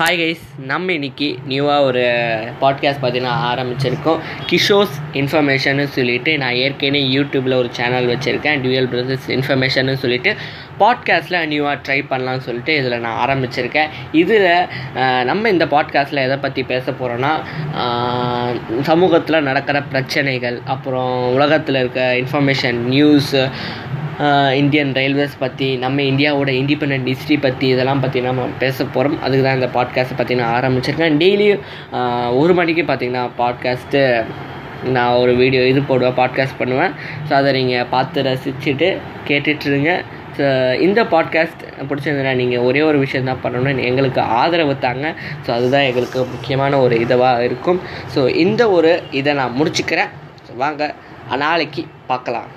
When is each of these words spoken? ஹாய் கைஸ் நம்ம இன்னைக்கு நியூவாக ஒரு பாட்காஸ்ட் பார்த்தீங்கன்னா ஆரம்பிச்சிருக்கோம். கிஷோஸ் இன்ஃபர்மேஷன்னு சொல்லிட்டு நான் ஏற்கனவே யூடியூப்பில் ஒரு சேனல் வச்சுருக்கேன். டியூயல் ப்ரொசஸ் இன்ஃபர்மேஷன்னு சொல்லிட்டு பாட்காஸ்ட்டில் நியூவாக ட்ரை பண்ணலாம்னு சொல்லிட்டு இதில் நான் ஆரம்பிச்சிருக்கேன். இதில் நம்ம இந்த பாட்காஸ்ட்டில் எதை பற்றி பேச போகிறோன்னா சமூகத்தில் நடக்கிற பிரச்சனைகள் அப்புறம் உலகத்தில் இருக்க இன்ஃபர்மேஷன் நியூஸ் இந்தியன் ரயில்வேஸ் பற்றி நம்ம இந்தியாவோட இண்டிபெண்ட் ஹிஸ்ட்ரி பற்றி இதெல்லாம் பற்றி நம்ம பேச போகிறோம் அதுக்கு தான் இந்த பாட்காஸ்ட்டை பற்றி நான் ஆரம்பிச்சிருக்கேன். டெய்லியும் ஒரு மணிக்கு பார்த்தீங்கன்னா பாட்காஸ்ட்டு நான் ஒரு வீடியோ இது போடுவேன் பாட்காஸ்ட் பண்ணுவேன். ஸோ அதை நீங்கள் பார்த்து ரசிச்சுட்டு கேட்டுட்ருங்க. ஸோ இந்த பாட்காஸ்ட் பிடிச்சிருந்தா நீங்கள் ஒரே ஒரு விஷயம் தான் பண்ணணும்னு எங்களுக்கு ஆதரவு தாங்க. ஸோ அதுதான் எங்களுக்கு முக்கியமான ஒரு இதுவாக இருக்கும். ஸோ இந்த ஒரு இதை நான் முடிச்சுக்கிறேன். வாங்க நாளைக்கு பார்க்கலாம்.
ஹாய் 0.00 0.18
கைஸ் 0.20 0.44
நம்ம 0.68 0.92
இன்னைக்கு 0.92 1.26
நியூவாக 1.48 1.86
ஒரு 1.88 2.02
பாட்காஸ்ட் 2.60 3.00
பார்த்தீங்கன்னா 3.02 3.32
ஆரம்பிச்சிருக்கோம். 3.48 4.20
கிஷோஸ் 4.50 4.94
இன்ஃபர்மேஷன்னு 5.12 5.84
சொல்லிட்டு 5.96 6.38
நான் 6.38 6.54
ஏற்கனவே 6.54 7.00
யூடியூப்பில் 7.16 7.56
ஒரு 7.58 7.68
சேனல் 7.72 8.08
வச்சுருக்கேன். 8.12 8.60
டியூயல் 8.62 8.88
ப்ரொசஸ் 8.92 9.26
இன்ஃபர்மேஷன்னு 9.36 9.94
சொல்லிட்டு 9.94 10.32
பாட்காஸ்ட்டில் 10.78 11.46
நியூவாக 11.52 11.76
ட்ரை 11.86 11.98
பண்ணலாம்னு 12.12 12.46
சொல்லிட்டு 12.46 12.74
இதில் 12.76 13.00
நான் 13.00 13.20
ஆரம்பிச்சிருக்கேன். 13.24 13.90
இதில் 14.12 14.48
நம்ம 15.24 15.48
இந்த 15.48 15.66
பாட்காஸ்ட்டில் 15.66 16.24
எதை 16.24 16.36
பற்றி 16.36 16.62
பேச 16.62 16.92
போகிறோன்னா 16.92 17.32
சமூகத்தில் 18.82 19.42
நடக்கிற 19.42 19.82
பிரச்சனைகள் 19.82 20.60
அப்புறம் 20.64 21.32
உலகத்தில் 21.32 21.74
இருக்க 21.74 22.16
இன்ஃபர்மேஷன் 22.22 22.80
நியூஸ் 22.84 23.34
இந்தியன் 24.60 24.90
ரயில்வேஸ் 24.98 25.34
பற்றி 25.42 25.66
நம்ம 25.82 26.02
இந்தியாவோட 26.10 26.50
இண்டிபெண்ட் 26.60 27.08
ஹிஸ்ட்ரி 27.10 27.36
பற்றி 27.44 27.66
இதெல்லாம் 27.74 28.02
பற்றி 28.04 28.20
நம்ம 28.26 28.46
பேச 28.62 28.84
போகிறோம் 28.84 29.16
அதுக்கு 29.24 29.44
தான் 29.46 29.58
இந்த 29.58 29.68
பாட்காஸ்ட்டை 29.76 30.16
பற்றி 30.18 30.34
நான் 30.40 30.54
ஆரம்பிச்சிருக்கேன். 30.56 31.16
டெய்லியும் 31.22 31.62
ஒரு 32.40 32.54
மணிக்கு 32.58 32.82
பார்த்தீங்கன்னா 32.90 33.24
பாட்காஸ்ட்டு 33.40 34.02
நான் 34.96 35.18
ஒரு 35.22 35.32
வீடியோ 35.40 35.62
இது 35.70 35.80
போடுவேன் 35.88 36.18
பாட்காஸ்ட் 36.20 36.60
பண்ணுவேன். 36.60 36.92
ஸோ 37.26 37.32
அதை 37.38 37.50
நீங்கள் 37.58 37.88
பார்த்து 37.94 38.26
ரசிச்சுட்டு 38.28 38.88
கேட்டுட்ருங்க. 39.30 39.90
ஸோ 40.36 40.46
இந்த 40.86 41.00
பாட்காஸ்ட் 41.14 41.64
பிடிச்சிருந்தா 41.88 42.36
நீங்கள் 42.42 42.64
ஒரே 42.68 42.82
ஒரு 42.90 43.00
விஷயம் 43.06 43.28
தான் 43.30 43.42
பண்ணணும்னு 43.46 43.88
எங்களுக்கு 43.90 44.22
ஆதரவு 44.40 44.76
தாங்க. 44.86 45.08
ஸோ 45.44 45.50
அதுதான் 45.58 45.88
எங்களுக்கு 45.90 46.20
முக்கியமான 46.34 46.80
ஒரு 46.86 46.96
இதுவாக 47.06 47.44
இருக்கும். 47.50 47.80
ஸோ 48.14 48.22
இந்த 48.44 48.62
ஒரு 48.78 48.92
இதை 49.20 49.34
நான் 49.42 49.58
முடிச்சுக்கிறேன். 49.60 50.12
வாங்க 50.62 50.94
நாளைக்கு 51.44 51.84
பார்க்கலாம். 52.12 52.48